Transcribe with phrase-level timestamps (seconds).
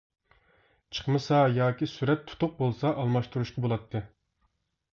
[0.97, 4.05] چىقمىسا، ياكى سۆرەت تۇتۇق بولسا، ئالماشتۇرۇشقا بۇلاتتى.